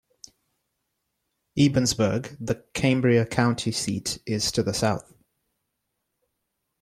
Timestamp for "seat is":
3.71-4.51